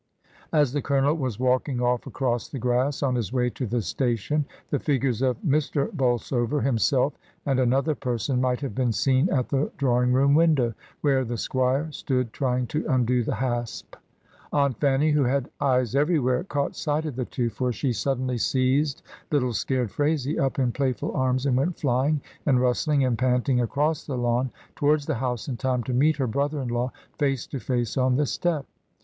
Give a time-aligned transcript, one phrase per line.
[0.51, 4.45] As the Colonel was walking off across the grass on his way to the station
[4.71, 5.91] the figures of Mr.
[5.93, 7.13] Bolsover himself
[7.45, 11.91] and another person might have been seen at the drawing room window, where the squire
[11.91, 13.95] stood trying to undo the hasp.
[14.51, 17.93] Aunt Fanny, who had eyes everywhere, caught sight of the two, for she UNDER THE
[17.93, 18.43] CEDAR TREES.
[18.49, 23.03] 285 suddenly seized little scared Phraisie up in playful arms and went flying, and rustling,
[23.05, 26.69] and panting across the lawn towards the house in time to meet her brother in
[26.69, 28.65] law face to face on the step.